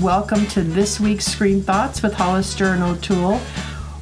[0.00, 3.36] Welcome to this week's Screen Thoughts with Hollister and O'Toole,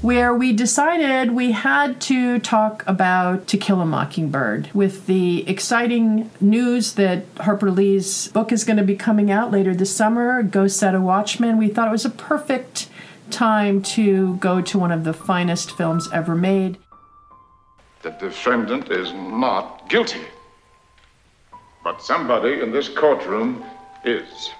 [0.00, 6.30] where we decided we had to talk about To Kill a Mockingbird with the exciting
[6.40, 10.68] news that Harper Lee's book is going to be coming out later this summer, Go
[10.68, 11.58] Set a Watchman.
[11.58, 12.88] We thought it was a perfect
[13.32, 16.78] time to go to one of the finest films ever made.
[18.02, 20.22] The defendant is not guilty.
[21.82, 23.64] But somebody in this courtroom
[24.04, 24.50] is.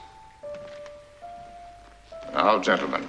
[2.32, 3.06] Now, gentlemen,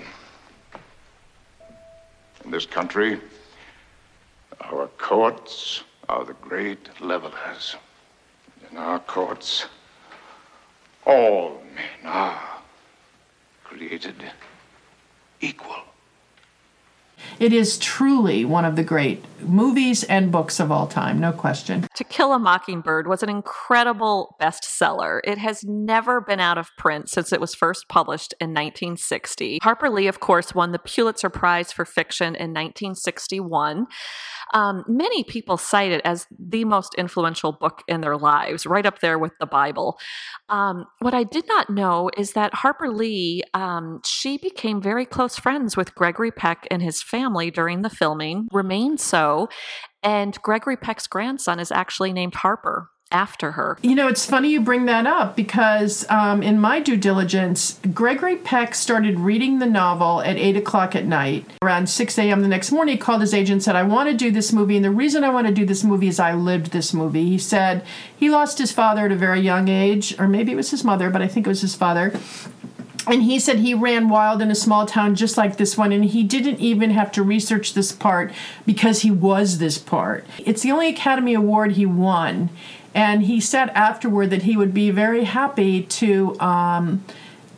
[2.43, 3.19] in this country,
[4.61, 7.75] our courts are the great levelers.
[8.71, 9.65] In our courts,
[11.05, 12.61] all men are
[13.63, 14.15] created
[15.41, 15.83] equal.
[17.39, 21.87] It is truly one of the great movies and books of all time, no question.
[21.95, 25.21] To Kill a Mockingbird was an incredible bestseller.
[25.23, 29.59] It has never been out of print since it was first published in 1960.
[29.61, 33.87] Harper Lee, of course, won the Pulitzer Prize for Fiction in 1961.
[34.53, 38.99] Um, many people cite it as the most influential book in their lives, right up
[38.99, 39.99] there with the Bible.
[40.49, 45.37] Um, what I did not know is that Harper Lee, um, she became very close
[45.37, 49.49] friends with Gregory Peck and his family during the filming, remained so.
[50.03, 53.77] And Gregory Peck's grandson is actually named Harper after her.
[53.81, 58.35] You know, it's funny you bring that up because um, in my due diligence, Gregory
[58.35, 61.45] Peck started reading the novel at 8 o'clock at night.
[61.63, 62.41] Around 6 a.m.
[62.41, 64.75] the next morning, he called his agent and said, I want to do this movie.
[64.75, 67.25] And the reason I want to do this movie is I lived this movie.
[67.25, 67.83] He said
[68.15, 71.09] he lost his father at a very young age, or maybe it was his mother,
[71.09, 72.13] but I think it was his father
[73.09, 76.05] and he said he ran wild in a small town just like this one and
[76.05, 78.31] he didn't even have to research this part
[78.65, 80.25] because he was this part.
[80.37, 82.49] It's the only academy award he won
[82.93, 87.03] and he said afterward that he would be very happy to um,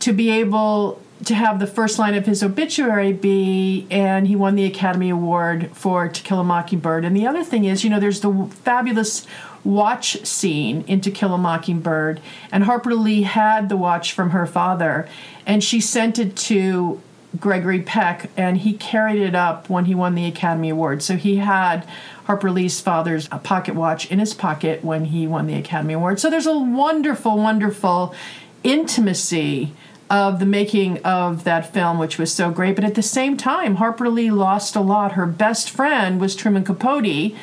[0.00, 4.56] to be able to have the first line of his obituary be and he won
[4.56, 7.04] the academy award for to kill a mockingbird.
[7.04, 9.26] And the other thing is you know there's the fabulous
[9.64, 14.46] watch scene in to kill a mockingbird and harper lee had the watch from her
[14.46, 15.08] father
[15.46, 17.00] and she sent it to
[17.38, 21.36] gregory peck and he carried it up when he won the academy award so he
[21.36, 21.86] had
[22.24, 26.20] Harper Lee's father's pocket watch in his pocket when he won the Academy Award.
[26.20, 28.14] So there's a wonderful, wonderful
[28.62, 29.72] intimacy
[30.08, 32.76] of the making of that film, which was so great.
[32.76, 35.12] But at the same time, Harper Lee lost a lot.
[35.12, 37.34] Her best friend was Truman Capote,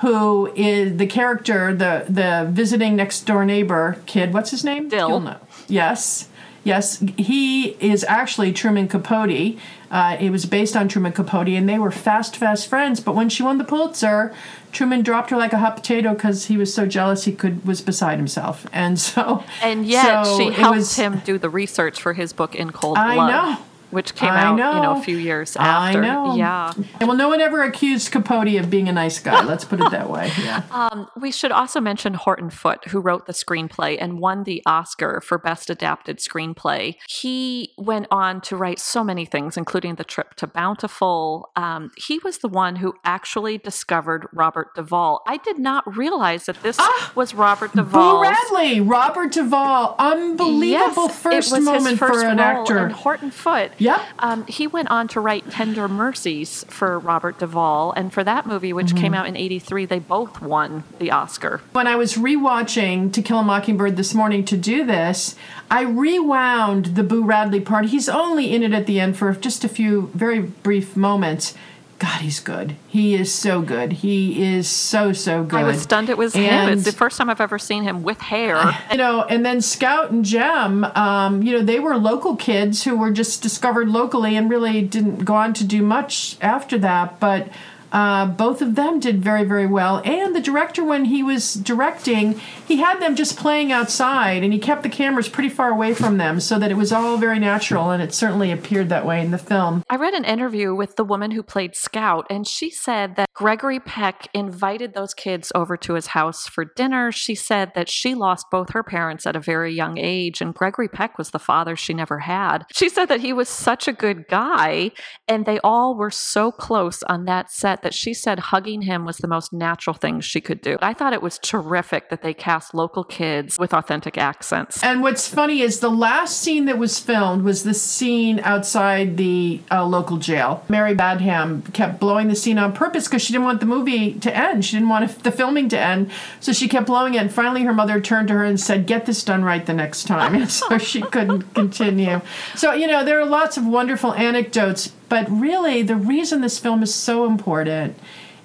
[0.00, 4.32] who is the character, the the visiting next door neighbor kid.
[4.32, 4.88] What's his name?
[4.88, 5.36] Dill.
[5.68, 6.28] Yes.
[6.64, 9.56] Yes, he is actually Truman Capote.
[9.90, 13.00] Uh, it was based on Truman Capote, and they were fast, fast friends.
[13.00, 14.34] But when she won the Pulitzer,
[14.70, 17.80] Truman dropped her like a hot potato because he was so jealous he could was
[17.80, 18.66] beside himself.
[18.70, 22.54] And so, and yet so she helped was, him do the research for his book
[22.54, 23.30] In Cold I Blood.
[23.30, 23.58] know
[23.90, 24.74] which came I out, know.
[24.76, 25.98] you know, a few years after.
[25.98, 26.36] I know.
[26.36, 26.72] Yeah.
[27.00, 29.42] Well, no one ever accused Capote of being a nice guy.
[29.44, 30.30] Let's put it that way.
[30.38, 30.62] Yeah.
[30.70, 35.20] Um, we should also mention Horton Foote, who wrote the screenplay and won the Oscar
[35.20, 36.94] for Best Adapted Screenplay.
[37.08, 41.50] He went on to write so many things, including The Trip to Bountiful.
[41.56, 45.22] Um, he was the one who actually discovered Robert Duvall.
[45.26, 47.12] I did not realize that this Ah!
[47.14, 48.16] was Robert Duvall.
[48.18, 52.86] Boo Radley, Robert Duvall, unbelievable yes, first moment first for an actor.
[52.86, 53.72] in Horton Foote.
[53.78, 54.00] Yep.
[54.18, 58.72] Um, he went on to write Tender Mercies for Robert Duvall, and for that movie,
[58.72, 59.14] which came Mm-hmm.
[59.14, 61.60] out in '83, they both won the Oscar.
[61.72, 65.36] when I was rewatching To Kill a Mockingbird this morning to do this,
[65.70, 67.86] I rewound the Boo Radley part.
[67.86, 71.54] He's only in it at the end for just a few very brief moments.
[71.98, 72.76] God, he's good.
[72.86, 73.92] He is so good.
[73.92, 75.58] He is so so good.
[75.58, 76.68] I was stunned it was him.
[76.68, 78.78] It's the first time I've ever seen him with hair.
[78.92, 82.96] you know, and then Scout and Jem, um, you know, they were local kids who
[82.96, 87.18] were just discovered locally and really didn't go on to do much after that.
[87.18, 87.48] But
[87.92, 90.02] uh, both of them did very, very well.
[90.04, 94.58] And the director, when he was directing, he had them just playing outside and he
[94.58, 97.90] kept the cameras pretty far away from them so that it was all very natural.
[97.90, 99.82] And it certainly appeared that way in the film.
[99.88, 103.80] I read an interview with the woman who played Scout, and she said that Gregory
[103.80, 107.10] Peck invited those kids over to his house for dinner.
[107.12, 110.88] She said that she lost both her parents at a very young age, and Gregory
[110.88, 112.66] Peck was the father she never had.
[112.72, 114.90] She said that he was such a good guy,
[115.26, 119.18] and they all were so close on that set that she said hugging him was
[119.18, 120.78] the most natural thing she could do.
[120.80, 124.82] I thought it was terrific that they cast local kids with authentic accents.
[124.82, 129.60] And what's funny is the last scene that was filmed was the scene outside the
[129.70, 130.64] uh, local jail.
[130.68, 134.36] Mary Badham kept blowing the scene on purpose because she didn't want the movie to
[134.36, 134.64] end.
[134.64, 136.10] She didn't want the filming to end.
[136.40, 137.18] So she kept blowing it.
[137.18, 140.04] And finally, her mother turned to her and said, Get this done right the next
[140.04, 140.34] time.
[140.34, 142.20] And so she couldn't continue.
[142.54, 146.82] So, you know, there are lots of wonderful anecdotes, but really, the reason this film
[146.82, 147.98] is so important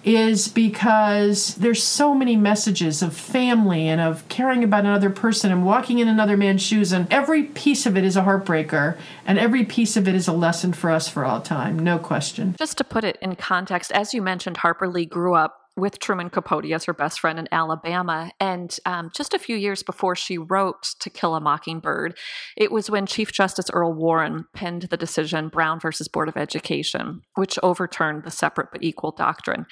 [0.04, 5.65] is because there's so many messages of family and of caring about another person and
[5.65, 9.63] walking in another man's shoes and every piece of it is a heartbreaker and every
[9.63, 12.54] piece of it is a lesson for us for all time no question.
[12.57, 16.30] Just to put it in context as you mentioned harper lee grew up with Truman
[16.30, 18.31] Capote as her best friend in Alabama.
[18.40, 22.18] And um, just a few years before she wrote To Kill a Mockingbird,
[22.56, 27.22] it was when Chief Justice Earl Warren penned the decision Brown versus Board of Education,
[27.36, 29.66] which overturned the separate but equal doctrine.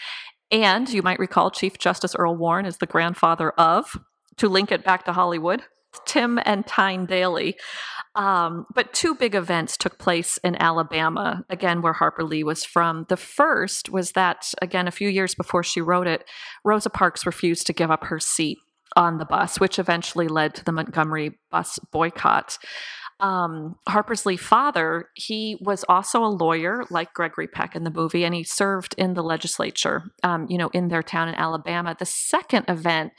[0.51, 3.97] And you might recall Chief Justice Earl Warren is the grandfather of,
[4.37, 5.63] to link it back to Hollywood,
[6.05, 7.55] Tim and Tyne Daly.
[8.15, 13.05] Um, but two big events took place in Alabama, again, where Harper Lee was from.
[13.07, 16.25] The first was that, again, a few years before she wrote it,
[16.65, 18.57] Rosa Parks refused to give up her seat
[18.97, 22.57] on the bus, which eventually led to the Montgomery bus boycott.
[23.21, 28.25] Um, Harper's Lee father, he was also a lawyer like Gregory Peck in the movie,
[28.25, 31.95] and he served in the legislature, um, you know, in their town in Alabama.
[31.97, 33.13] The second event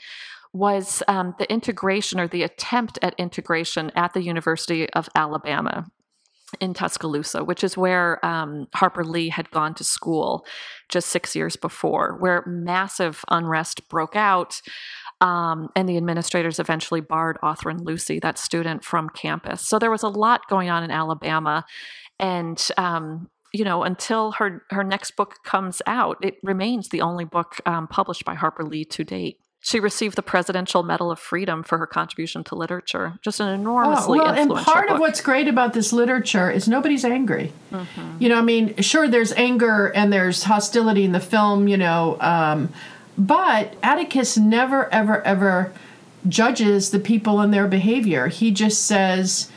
[0.53, 5.85] was um, the integration or the attempt at integration at the University of Alabama
[6.59, 10.45] in Tuscaloosa, which is where um, Harper Lee had gone to school
[10.89, 14.61] just six years before, where massive unrest broke out.
[15.21, 19.67] Um, and the administrators eventually barred Autherine Lucy, that student, from campus.
[19.67, 21.65] So there was a lot going on in Alabama.
[22.19, 27.23] And um, you know, until her her next book comes out, it remains the only
[27.23, 29.37] book um, published by Harper Lee to date.
[29.65, 33.17] She received the Presidential Medal of Freedom for her contribution to literature.
[33.21, 34.95] Just an enormously oh, well, and part book.
[34.95, 37.53] of what's great about this literature is nobody's angry.
[37.71, 38.17] Mm-hmm.
[38.21, 41.69] You know, I mean, sure, there's anger and there's hostility in the film.
[41.69, 42.73] You know, um,
[43.17, 45.71] but Atticus never, ever, ever
[46.27, 48.27] judges the people and their behavior.
[48.27, 49.49] He just says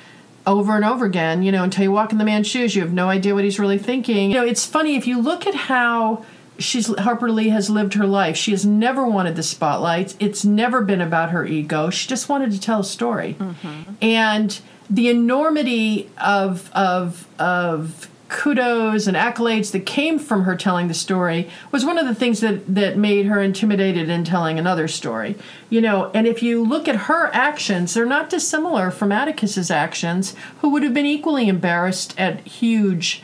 [0.47, 2.93] over and over again, you know, until you walk in the man's shoes, you have
[2.93, 4.31] no idea what he's really thinking.
[4.31, 6.25] You know, it's funny if you look at how
[6.59, 8.37] she's Harper Lee has lived her life.
[8.37, 10.15] She has never wanted the spotlight.
[10.21, 11.91] It's never been about her ego.
[11.91, 13.37] She just wanted to tell a story.
[13.39, 13.93] Mm-hmm.
[14.03, 20.95] And the enormity of of of kudos and accolades that came from her telling the
[20.95, 25.37] story was one of the things that that made her intimidated in telling another story.
[25.71, 30.35] You know, and if you look at her actions, they're not dissimilar from Atticus's actions,
[30.61, 33.23] who would have been equally embarrassed at huge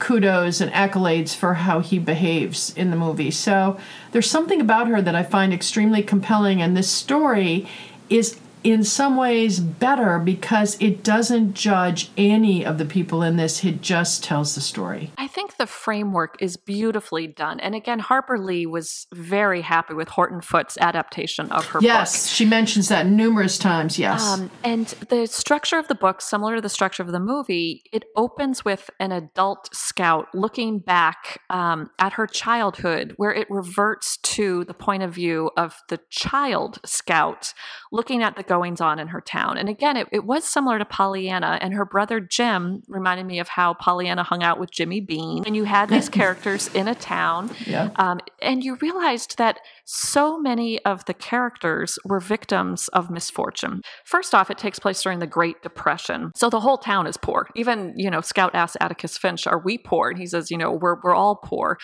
[0.00, 3.30] kudos and accolades for how he behaves in the movie.
[3.30, 3.78] So
[4.10, 7.68] there's something about her that I find extremely compelling, and this story
[8.08, 13.64] is in some ways better because it doesn't judge any of the people in this
[13.64, 18.38] it just tells the story i think the framework is beautifully done and again harper
[18.38, 21.86] lee was very happy with horton foote's adaptation of her book.
[21.86, 22.34] yes book.
[22.34, 26.60] she mentions that numerous times yes um, and the structure of the book similar to
[26.60, 32.12] the structure of the movie it opens with an adult scout looking back um, at
[32.14, 37.54] her childhood where it reverts to the point of view of the child scout
[37.90, 39.56] looking at the goings on in her town.
[39.56, 43.46] And again, it, it was similar to Pollyanna, and her brother Jim reminded me of
[43.46, 45.44] how Pollyanna hung out with Jimmy Bean.
[45.46, 47.90] And you had these characters in a town, yeah.
[47.94, 53.82] um, and you realized that so many of the characters were victims of misfortune.
[54.04, 56.32] First off, it takes place during the Great Depression.
[56.34, 57.46] So the whole town is poor.
[57.54, 60.10] Even, you know, Scout asks Atticus Finch, Are we poor?
[60.10, 61.78] And he says, You know, we're, we're all poor.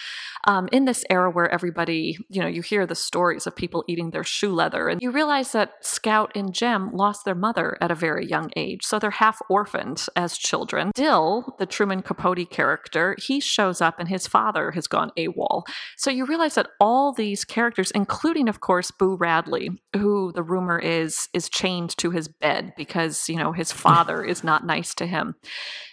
[0.49, 4.11] Um, in this era where everybody, you know, you hear the stories of people eating
[4.11, 7.95] their shoe leather, and you realize that Scout and Jim lost their mother at a
[7.95, 8.81] very young age.
[8.83, 10.91] So they're half orphaned as children.
[10.95, 15.65] Dill, the Truman Capote character, he shows up and his father has gone AWOL.
[15.97, 20.79] So you realize that all these characters, including, of course, Boo Radley, who the rumor
[20.79, 25.07] is is chained to his bed because, you know, his father is not nice to
[25.07, 25.35] him.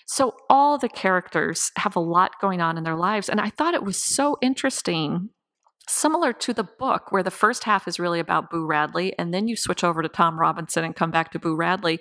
[0.05, 3.29] So all the characters have a lot going on in their lives.
[3.29, 5.29] And I thought it was so interesting
[5.87, 9.47] similar to the book where the first half is really about Boo Radley and then
[9.47, 11.99] you switch over to Tom Robinson and come back to Boo Radley.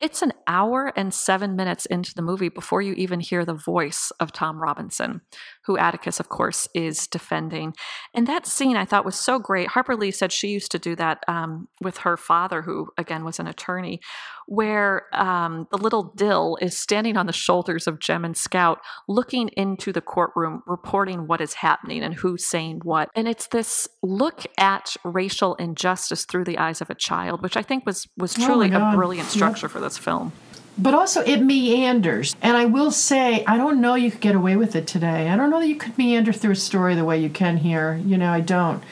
[0.00, 4.12] It's an hour and 7 minutes into the movie before you even hear the voice
[4.20, 5.22] of Tom Robinson,
[5.66, 7.74] who Atticus, of course, is defending.
[8.14, 9.68] And that scene I thought was so great.
[9.68, 13.38] Harper Lee said she used to do that um, with her father, who again was
[13.38, 14.00] an attorney,
[14.46, 18.78] where um, the little Dill is standing on the shoulders of Jem and Scout,
[19.08, 23.08] looking into the courtroom, reporting what is happening and who's saying what.
[23.14, 27.62] And it's this look at racial injustice through the eyes of a child, which I
[27.62, 29.32] think was was Oh truly my a brilliant Yep.
[29.32, 30.32] structure for this film.
[30.76, 32.34] But also, it meanders.
[32.42, 35.28] And I will say, I don't know you could get away with it today.
[35.28, 38.00] I don't know that you could meander through a story the way you can here.
[38.04, 38.82] You know, I don't.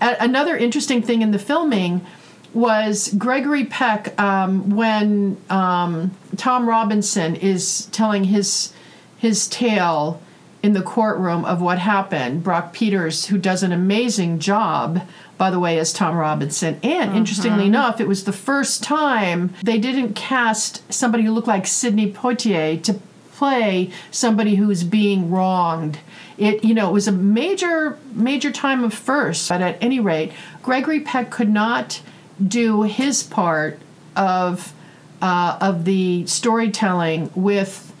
[0.00, 2.06] A- another interesting thing in the filming
[2.54, 8.72] was Gregory Peck um, when um, Tom Robinson is telling his
[9.18, 10.20] his tale
[10.62, 12.42] in the courtroom of what happened.
[12.42, 15.02] Brock Peters, who does an amazing job,
[15.42, 16.78] by the way, as Tom Robinson.
[16.84, 21.66] And interestingly enough, it was the first time they didn't cast somebody who looked like
[21.66, 23.00] Sidney Poitier to
[23.32, 25.98] play somebody who's being wronged.
[26.38, 29.48] It you know it was a major major time of first.
[29.48, 30.30] But at any rate,
[30.62, 32.02] Gregory Peck could not
[32.40, 33.80] do his part
[34.14, 34.72] of
[35.20, 37.92] uh, of the storytelling with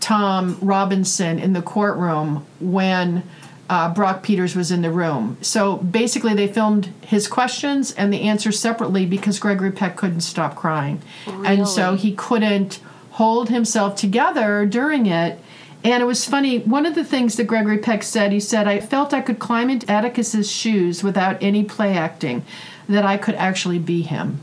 [0.00, 3.22] Tom Robinson in the courtroom when
[3.70, 5.38] uh, Brock Peters was in the room.
[5.42, 10.56] So basically, they filmed his questions and the answers separately because Gregory Peck couldn't stop
[10.56, 11.00] crying.
[11.46, 12.80] And so he couldn't
[13.12, 15.38] hold himself together during it.
[15.84, 16.58] And it was funny.
[16.58, 19.70] One of the things that Gregory Peck said, he said, I felt I could climb
[19.70, 22.44] into Atticus's shoes without any play acting,
[22.88, 24.40] that I could actually be him.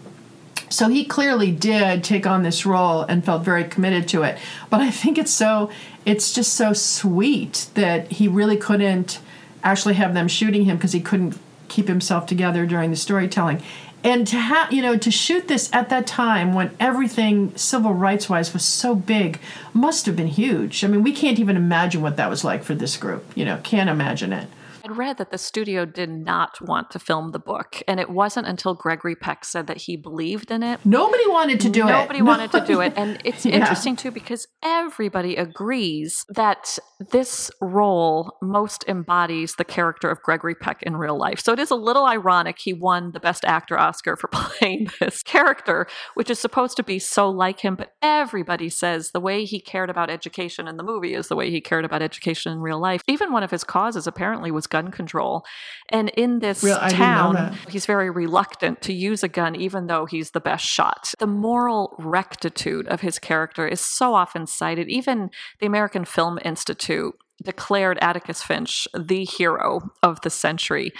[0.69, 4.37] So he clearly did take on this role and felt very committed to it.
[4.69, 5.71] But I think it's so
[6.05, 9.19] it's just so sweet that he really couldn't
[9.63, 13.61] actually have them shooting him because he couldn't keep himself together during the storytelling.
[14.03, 18.29] And to have you know to shoot this at that time when everything civil rights
[18.29, 19.39] wise was so big
[19.73, 20.83] must have been huge.
[20.83, 23.25] I mean, we can't even imagine what that was like for this group.
[23.35, 24.47] You know, can't imagine it.
[24.87, 28.47] I'd read that the studio did not want to film the book, and it wasn't
[28.47, 30.79] until Gregory Peck said that he believed in it.
[30.85, 31.91] Nobody wanted to do it.
[31.91, 32.93] Nobody wanted to do it.
[32.95, 33.55] And it's Yeah.
[33.55, 36.79] interesting too because everybody agrees that
[37.11, 41.41] this role most embodies the character of Gregory Peck in real life.
[41.41, 45.21] So it is a little ironic he won the Best Actor Oscar for playing this
[45.21, 47.75] character, which is supposed to be so like him.
[47.75, 51.51] But everybody says the way he cared about education in the movie is the way
[51.51, 53.01] he cared about education in real life.
[53.05, 55.45] Even one of his causes apparently was gun control.
[55.89, 59.55] And in this Real- I didn't know town, he's very reluctant to use a gun
[59.55, 61.13] even though he's the best shot.
[61.19, 64.89] The moral rectitude of his character is so often cited.
[64.89, 65.29] Even
[65.59, 70.91] the American Film Institute declared Atticus Finch the hero of the century.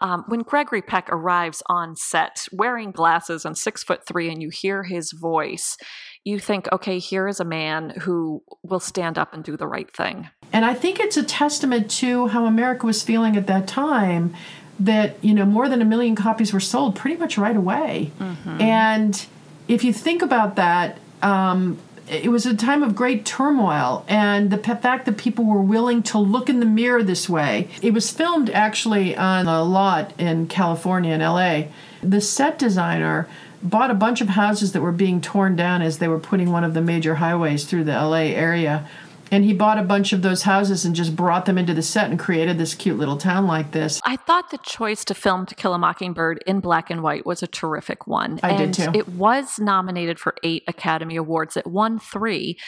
[0.00, 4.48] Um, when Gregory Peck arrives on set wearing glasses and six foot three, and you
[4.48, 5.76] hear his voice,
[6.24, 9.94] you think, okay, here is a man who will stand up and do the right
[9.94, 10.28] thing.
[10.52, 14.34] And I think it's a testament to how America was feeling at that time
[14.80, 18.10] that, you know, more than a million copies were sold pretty much right away.
[18.60, 19.26] And
[19.68, 21.78] if you think about that, um,
[22.08, 26.18] it was a time of great turmoil, and the fact that people were willing to
[26.18, 27.68] look in the mirror this way.
[27.80, 31.68] It was filmed actually on a lot in California and LA.
[32.02, 33.28] The set designer
[33.62, 36.64] bought a bunch of houses that were being torn down as they were putting one
[36.64, 38.88] of the major highways through the LA area.
[39.32, 42.10] And he bought a bunch of those houses and just brought them into the set
[42.10, 44.00] and created this cute little town like this.
[44.04, 47.42] I thought the choice to film To Kill a Mockingbird in black and white was
[47.42, 48.38] a terrific one.
[48.42, 48.90] I did too.
[48.94, 51.56] It was nominated for eight Academy Awards.
[51.56, 52.58] It won three.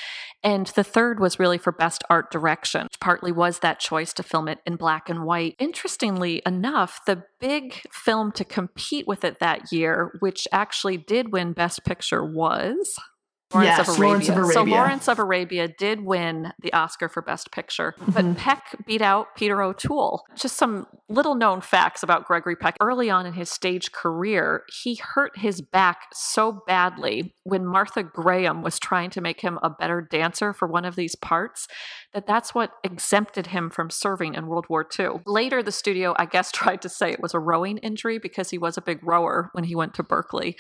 [0.42, 2.88] And the third was really for Best Art Direction.
[2.98, 5.56] Partly was that choice to film it in black and white.
[5.58, 11.52] Interestingly enough, the big film to compete with it that year, which actually did win
[11.52, 12.98] Best Picture, was.
[13.52, 14.06] Lawrence Yes, of Arabia.
[14.08, 18.12] Lawrence of So Lawrence of Arabia did win the Oscar for Best Picture, Mm-hmm.
[18.12, 20.24] but Peck beat out Peter O'Toole.
[20.36, 22.76] Just some little known facts about Gregory Peck.
[22.80, 28.62] Early on in his stage career, he hurt his back so badly when Martha Graham
[28.62, 31.68] was trying to make him a better dancer for one of these parts
[32.12, 35.20] that that's what exempted him from serving in World War II.
[35.26, 38.58] Later, the studio, I guess, tried to say it was a rowing injury because he
[38.58, 40.56] was a big rower when he went to Berkeley.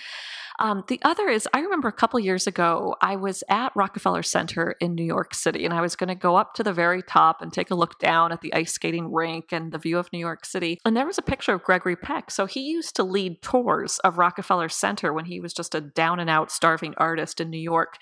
[0.60, 4.76] Um, the other is, I remember a couple years ago, I was at Rockefeller Center
[4.80, 7.42] in New York City, and I was going to go up to the very top
[7.42, 10.18] and take a look down at the ice skating rink and the view of New
[10.18, 10.78] York City.
[10.84, 12.30] And there was a picture of Gregory Peck.
[12.30, 16.20] So he used to lead tours of Rockefeller Center when he was just a down
[16.20, 17.98] and out starving artist in New York.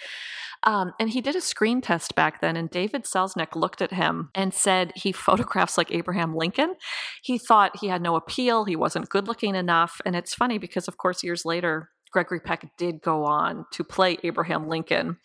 [0.65, 4.31] Um, and he did a screen test back then, and David Selznick looked at him
[4.35, 6.75] and said he photographs like Abraham Lincoln.
[7.23, 10.01] He thought he had no appeal, he wasn't good looking enough.
[10.05, 14.19] And it's funny because, of course, years later, Gregory Peck did go on to play
[14.23, 15.16] Abraham Lincoln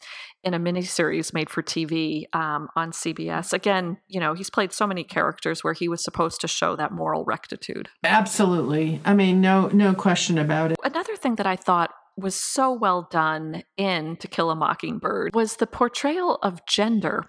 [0.43, 3.53] in a miniseries made for TV um, on CBS.
[3.53, 6.91] Again, you know, he's played so many characters where he was supposed to show that
[6.91, 7.89] moral rectitude.
[8.03, 9.01] Absolutely.
[9.03, 10.77] I mean, no, no question about it.
[10.83, 15.57] Another thing that I thought was so well done in To Kill a Mockingbird was
[15.57, 17.23] the portrayal of gender.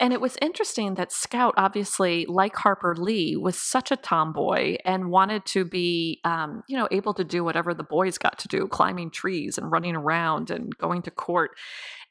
[0.00, 5.10] And it was interesting that Scout, obviously, like Harper Lee, was such a tomboy and
[5.10, 8.66] wanted to be, um, you know, able to do whatever the boys got to do,
[8.66, 11.52] climbing trees and running around and going to court.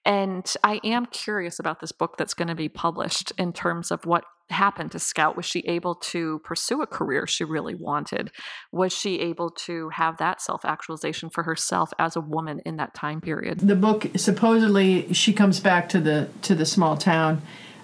[0.06, 4.06] And I am curious about this book that's going to be published in terms of
[4.06, 5.36] what happened to Scout.
[5.36, 8.31] Was she able to pursue a career she really wanted?
[8.72, 12.93] Was she able to have that self actualization for herself as a woman in that
[12.93, 13.60] time period?
[13.60, 17.41] The book supposedly she comes back to the to the small town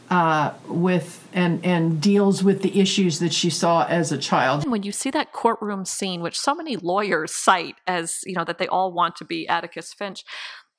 [0.10, 4.70] uh, with and and deals with the issues that she saw as a child.
[4.70, 8.58] When you see that courtroom scene, which so many lawyers cite as you know that
[8.58, 10.24] they all want to be Atticus Finch,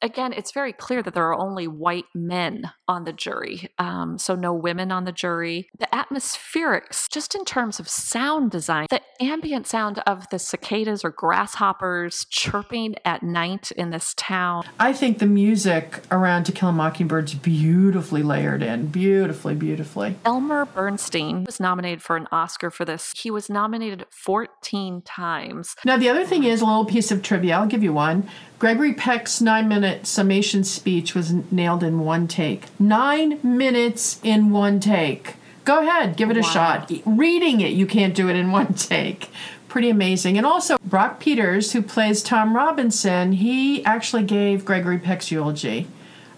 [0.02, 4.34] again, it's very clear that there are only white men on the jury, um, so
[4.34, 5.68] no women on the jury.
[5.78, 11.10] The atmospherics, just in terms of sound design, the ambient sound of the cicadas or
[11.10, 14.64] grasshoppers chirping at night in this town.
[14.78, 20.16] I think the music around To Kill a Mockingbird's beautifully layered in, beautifully, beautifully.
[20.24, 23.12] Elmer Bernstein was nominated for an Oscar for this.
[23.16, 25.74] He was nominated 14 times.
[25.84, 27.56] Now, the other thing is a little piece of trivia.
[27.56, 28.28] I'll give you one.
[28.58, 32.66] Gregory Peck's nine minute summation speech was nailed in one take.
[32.80, 35.34] Nine minutes in one take.
[35.64, 36.48] Go ahead, give it a wow.
[36.48, 36.92] shot.
[37.04, 39.30] Reading it, you can't do it in one take.
[39.68, 40.38] Pretty amazing.
[40.38, 45.86] And also, Brock Peters, who plays Tom Robinson, he actually gave Gregory Peck's eulogy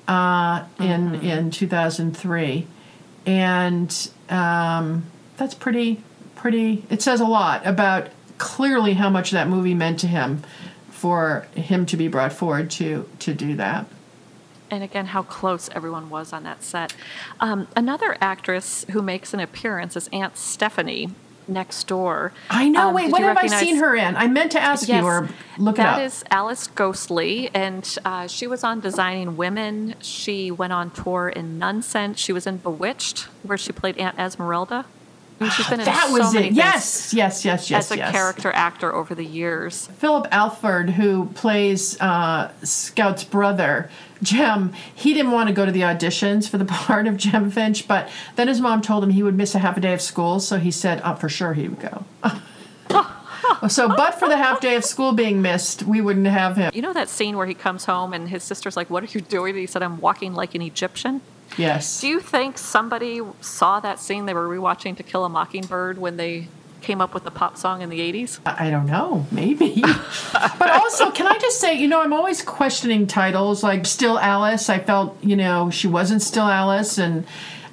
[0.09, 1.25] uh, in, mm-hmm.
[1.25, 2.67] in 2003.
[3.27, 5.05] And um,
[5.37, 6.03] that's pretty,
[6.35, 10.43] pretty, it says a lot about clearly how much that movie meant to him
[11.01, 13.87] for him to be brought forward to to do that.
[14.71, 16.95] And again, how close everyone was on that set.
[17.41, 21.09] Um, another actress who makes an appearance is Aunt Stephanie
[21.49, 22.33] next door.
[22.51, 22.89] I know.
[22.89, 23.63] Um, wait, what have recognize...
[23.63, 24.15] I seen her in?
[24.15, 25.29] I meant to ask yes, you or
[25.59, 25.97] look it up.
[25.97, 29.95] That is Alice Ghostley, and uh, she was on Designing Women.
[30.01, 32.19] She went on tour in Nunsense.
[32.19, 34.85] She was in Bewitched, where she played Aunt Esmeralda
[35.49, 36.53] she's been in that so was it.
[36.53, 37.87] Yes, yes, yes, yes.
[37.87, 38.13] As a yes.
[38.13, 39.87] character actor over the years.
[39.99, 43.91] Philip Alford, who plays uh, Scout's brother,
[44.23, 47.89] Jem, he didn't want to go to the auditions for the part of Jem Finch,
[47.89, 50.41] but then his mom told him he would miss a half a day of school,
[50.41, 52.05] so he said, oh, for sure he would go.
[53.69, 56.71] so, but for the half day of school being missed, we wouldn't have him.
[56.75, 59.21] You know that scene where he comes home and his sister's like, What are you
[59.21, 59.51] doing?
[59.51, 61.23] And he said, I'm walking like an Egyptian.
[61.57, 62.01] Yes.
[62.01, 66.17] Do you think somebody saw that scene they were rewatching To Kill a Mockingbird when
[66.17, 66.49] they
[66.81, 68.41] came up with the pop song in the 80s?
[68.47, 69.83] I don't know, maybe.
[70.33, 74.69] but also, can I just say, you know, I'm always questioning titles like Still Alice.
[74.69, 76.99] I felt, you know, she wasn't Still Alice.
[76.99, 77.27] And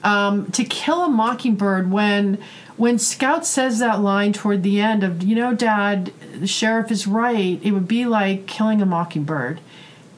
[0.04, 2.40] um, To Kill a Mockingbird, when.
[2.78, 7.08] When Scout says that line toward the end of, you know, Dad, the sheriff is
[7.08, 9.60] right, it would be like killing a mockingbird.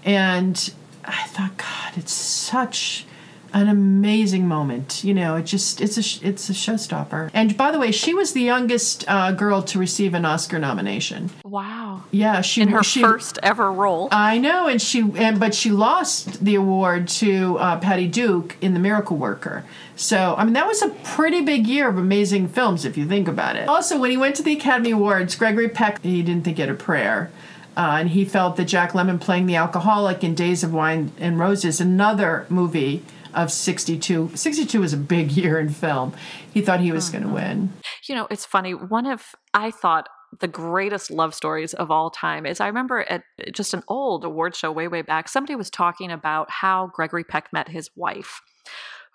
[0.03, 0.73] And
[1.05, 3.05] I thought, God, it's such
[3.53, 5.03] an amazing moment.
[5.03, 7.29] You know, it just it's a it's a showstopper.
[7.33, 11.29] And by the way, she was the youngest uh, girl to receive an Oscar nomination.
[11.43, 12.03] Wow.
[12.11, 14.09] Yeah, she in her she, first ever role.
[14.11, 18.73] I know, and she and but she lost the award to uh, Patty Duke in
[18.73, 19.65] The Miracle Worker.
[19.95, 23.27] So I mean, that was a pretty big year of amazing films if you think
[23.27, 23.67] about it.
[23.67, 26.73] Also, when he went to the Academy Awards, Gregory Peck he didn't think it a
[26.73, 27.31] prayer.
[27.77, 31.39] Uh, and he felt that Jack Lemmon playing the alcoholic in Days of Wine and
[31.39, 34.31] Roses, another movie of 62.
[34.35, 36.13] 62 was a big year in film.
[36.53, 37.23] He thought he was mm-hmm.
[37.23, 37.73] going to win.
[38.07, 38.73] You know, it's funny.
[38.73, 40.07] One of, I thought,
[40.39, 44.55] the greatest love stories of all time is I remember at just an old award
[44.55, 48.41] show way, way back, somebody was talking about how Gregory Peck met his wife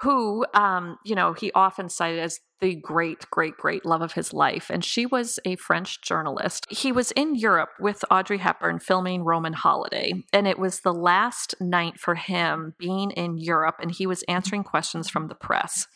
[0.04, 4.34] who, um, you know, he often cited as the great, great, great love of his
[4.34, 4.70] life.
[4.70, 6.66] And she was a French journalist.
[6.68, 10.12] He was in Europe with Audrey Hepburn filming Roman Holiday.
[10.30, 14.62] And it was the last night for him being in Europe, and he was answering
[14.62, 15.86] questions from the press.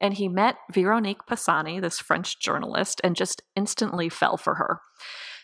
[0.00, 4.80] And he met Veronique Passani, this French journalist, and just instantly fell for her.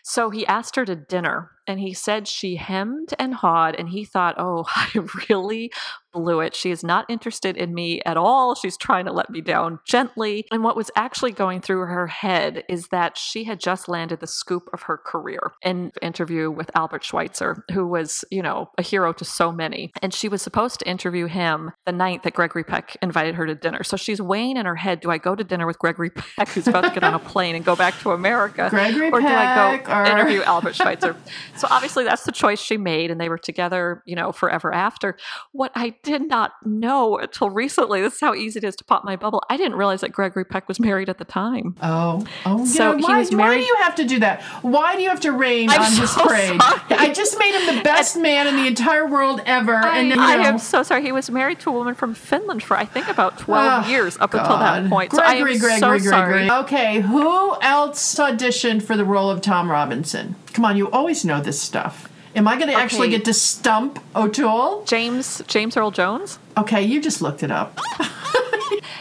[0.03, 4.03] So he asked her to dinner and he said she hemmed and hawed and he
[4.03, 4.89] thought, oh, I
[5.29, 5.71] really
[6.11, 6.55] blew it.
[6.55, 8.55] She is not interested in me at all.
[8.55, 10.45] She's trying to let me down gently.
[10.51, 14.27] And what was actually going through her head is that she had just landed the
[14.27, 19.13] scoop of her career in interview with Albert Schweitzer, who was, you know, a hero
[19.13, 19.91] to so many.
[20.01, 23.55] And she was supposed to interview him the night that Gregory Peck invited her to
[23.55, 23.83] dinner.
[23.83, 26.67] So she's weighing in her head, do I go to dinner with Gregory Peck, who's
[26.67, 28.67] about to get on a plane and go back to America?
[28.69, 30.05] Gregory or Peck, do I go or...
[30.05, 31.15] interview Albert Schweitzer?
[31.59, 35.17] So obviously that's the choice she made, and they were together, you know, forever after.
[35.51, 39.03] What I did not know until recently, this is how easy it is to pop
[39.03, 39.43] my bubble.
[39.49, 41.75] I didn't realize that Gregory Peck was married at the time.
[41.81, 42.97] Oh, oh, So yeah.
[42.97, 44.41] he Why, why do you have to do that?
[44.61, 46.61] Why do you have to rain I'm on his parade?
[46.61, 46.79] sorry.
[46.91, 50.19] I just made him the best man in the entire world ever, I, and then,
[50.19, 51.01] I know, am so sorry.
[51.03, 53.89] He was married to a woman from Finland for I think about oh, twelve Oh,
[53.89, 54.89] years up until that God.
[54.89, 55.11] point.
[55.11, 56.31] so I am Gregory, so Gregory, sorry.
[56.47, 56.57] Gregory.
[56.63, 60.35] Okay, who else auditioned for the role of Tom Robinson?
[60.53, 62.09] Come on, you always know this stuff.
[62.35, 64.83] Am I going to actually get to stump O'Toole?
[64.85, 66.37] James James Earl Jones.
[66.57, 67.79] Okay, you just looked it up.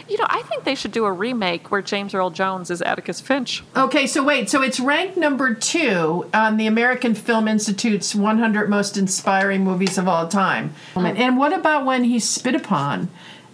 [0.08, 3.20] You know, I think they should do a remake where James Earl Jones is Atticus
[3.20, 3.62] Finch.
[3.76, 8.96] Okay, so wait, so it's ranked number two on the American Film Institute's 100 most
[8.96, 10.72] inspiring movies of all time.
[10.96, 11.04] Oh.
[11.04, 13.10] And what about when he's spit upon?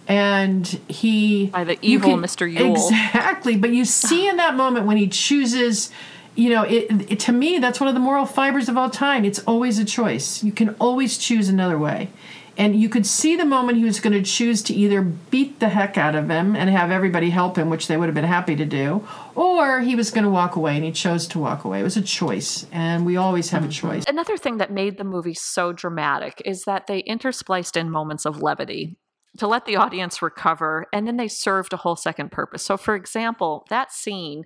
[0.07, 2.49] And he By the evil Mr.
[2.49, 2.73] Ewell.
[2.73, 5.91] Exactly, but you see in that moment when he chooses,
[6.35, 9.25] you know, it, it to me that's one of the moral fibers of all time.
[9.25, 10.43] It's always a choice.
[10.43, 12.09] You can always choose another way.
[12.57, 15.69] And you could see the moment he was going to choose to either beat the
[15.69, 18.55] heck out of him and have everybody help him, which they would have been happy
[18.55, 21.81] to do, or he was going to walk away, and he chose to walk away.
[21.81, 23.87] It was a choice, and we always have a mm-hmm.
[23.87, 24.03] choice.
[24.07, 28.41] Another thing that made the movie so dramatic is that they interspliced in moments of
[28.41, 28.95] levity
[29.37, 32.63] to let the audience recover, and then they served a whole second purpose.
[32.63, 34.43] So, for example, that scene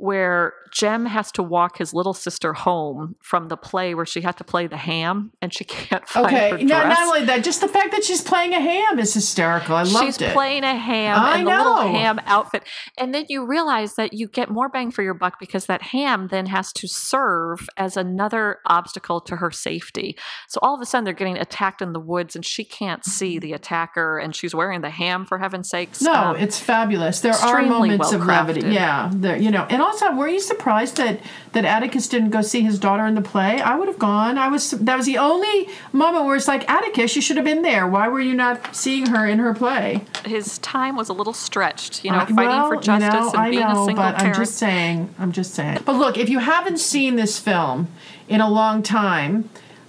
[0.00, 4.36] where Jem has to walk his little sister home from the play where she had
[4.38, 6.62] to play the ham and she can't find her Okay, dress.
[6.62, 9.74] not, not only that, just the fact that she's playing a ham is hysterical.
[9.76, 10.24] I loved She's it.
[10.26, 11.92] She's playing a ham I and the little know.
[11.92, 12.62] ham outfit.
[12.96, 16.28] And then you realize that you get more bang for your buck because that ham
[16.30, 20.16] then has to serve as another obstacle to her safety.
[20.48, 23.38] So all of a sudden they're getting attacked in the woods and she can't see
[23.38, 26.00] the attacker and she's wearing the ham for heaven's sakes.
[26.00, 27.20] No, Um, it's fabulous.
[27.20, 28.60] There are moments of levity.
[28.70, 29.66] Yeah, there, you know.
[29.68, 31.20] And also, were you surprised that
[31.52, 33.60] that Atticus didn't go see his daughter in the play?
[33.60, 34.38] I would have gone.
[34.38, 34.70] I was.
[34.70, 37.86] That was the only moment where it's like Atticus, you should have been there.
[37.86, 40.04] Why were you not seeing her in her play?
[40.24, 43.30] his time was a little stretched, you know, Uh, fighting well, for you justice know,
[43.30, 44.36] and I being know, a single but parent.
[44.36, 45.14] I'm just saying.
[45.18, 45.78] I'm just saying.
[45.84, 47.88] But look, if you haven't seen this film
[48.28, 49.48] in a long time,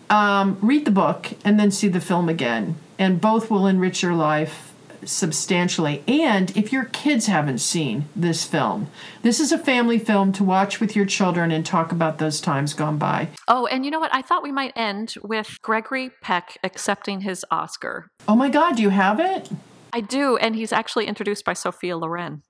[0.09, 4.13] um, read the book and then see the film again, and both will enrich your
[4.15, 4.70] life
[5.05, 6.03] substantially.
[6.07, 8.87] And if your kids haven't seen this film,
[9.21, 12.73] this is a family film to watch with your children and talk about those times
[12.73, 13.29] gone by.
[13.47, 14.13] oh, and you know what?
[14.13, 18.07] I thought we might end with Gregory Peck accepting his Oscar.
[18.27, 19.49] Oh my God, do you have it?
[19.93, 22.43] I do, and he's actually introduced by Sophia Loren.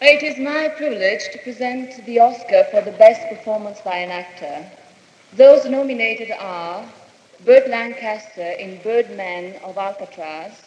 [0.00, 4.70] It is my privilege to present the Oscar for the Best Performance by an Actor.
[5.32, 6.86] Those nominated are
[7.44, 10.62] Burt Lancaster in Birdman of Alcatraz,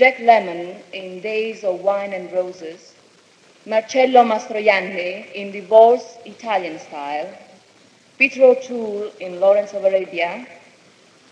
[0.00, 2.94] Jack Lemmon in Days of Wine and Roses,
[3.66, 7.28] Marcello Mastroianni in Divorce Italian Style,
[8.18, 10.46] Peter O'Toole in Lawrence of Arabia,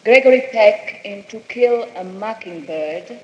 [0.05, 3.19] Gregory Peck in To Kill a Mockingbird,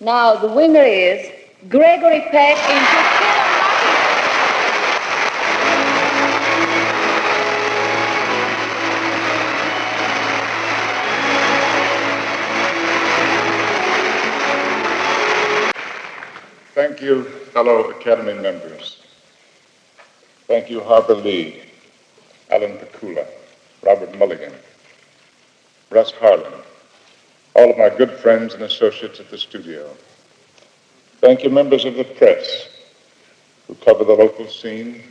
[0.00, 1.30] now the winner is
[1.68, 3.41] Gregory Peck in To Kill
[17.02, 19.02] you, fellow Academy members.
[20.46, 21.62] Thank you, Harper Lee,
[22.50, 23.26] Alan Pakula,
[23.82, 24.52] Robert Mulligan,
[25.90, 26.52] Russ Harlan,
[27.54, 29.90] all of my good friends and associates at the studio.
[31.20, 32.68] Thank you, members of the press
[33.66, 35.02] who cover the local scene,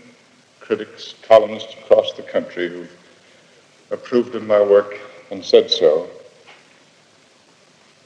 [0.59, 2.87] critics, columnists across the country who
[3.91, 4.97] approved of my work
[5.29, 6.09] and said so.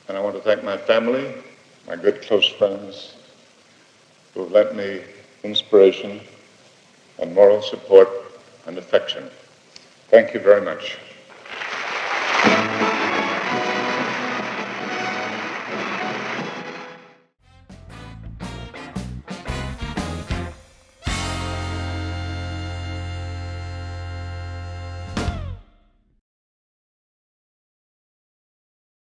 [0.07, 1.33] And I want to thank my family,
[1.87, 3.15] my good close friends,
[4.35, 5.01] who have lent me
[5.43, 6.19] inspiration
[7.19, 8.09] and moral support
[8.67, 9.29] and affection.
[10.09, 10.97] Thank you very much.